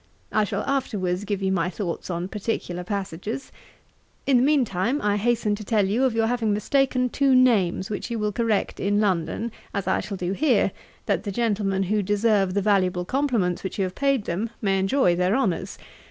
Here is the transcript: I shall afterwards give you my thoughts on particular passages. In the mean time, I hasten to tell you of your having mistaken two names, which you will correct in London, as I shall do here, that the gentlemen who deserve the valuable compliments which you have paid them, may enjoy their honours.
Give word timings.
I 0.31 0.45
shall 0.45 0.63
afterwards 0.63 1.25
give 1.25 1.43
you 1.43 1.51
my 1.51 1.69
thoughts 1.69 2.09
on 2.09 2.27
particular 2.27 2.83
passages. 2.83 3.51
In 4.25 4.37
the 4.37 4.41
mean 4.43 4.65
time, 4.65 4.99
I 4.99 5.15
hasten 5.15 5.53
to 5.53 5.63
tell 5.63 5.85
you 5.85 6.05
of 6.05 6.15
your 6.15 6.25
having 6.25 6.53
mistaken 6.55 7.07
two 7.07 7.35
names, 7.35 7.91
which 7.91 8.09
you 8.09 8.17
will 8.17 8.31
correct 8.31 8.79
in 8.79 8.99
London, 8.99 9.51
as 9.75 9.85
I 9.85 9.99
shall 9.99 10.17
do 10.17 10.31
here, 10.33 10.71
that 11.05 11.21
the 11.21 11.31
gentlemen 11.31 11.83
who 11.83 12.01
deserve 12.01 12.55
the 12.55 12.63
valuable 12.63 13.05
compliments 13.05 13.63
which 13.63 13.77
you 13.77 13.83
have 13.83 13.93
paid 13.93 14.25
them, 14.25 14.49
may 14.59 14.79
enjoy 14.79 15.15
their 15.15 15.35
honours. 15.35 15.77